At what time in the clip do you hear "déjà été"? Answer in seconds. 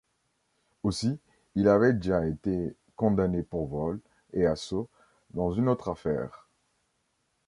1.93-2.75